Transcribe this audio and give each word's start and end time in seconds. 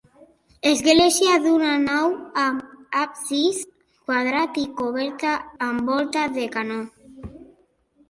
Església 0.69 1.35
d'una 1.43 1.73
nau 1.83 2.15
amb 2.45 2.97
absis 3.03 3.61
quadrat 3.85 4.61
i 4.65 4.67
coberta 4.83 5.39
amb 5.71 5.89
volta 5.95 6.29
de 6.41 6.53
canó. 6.61 6.85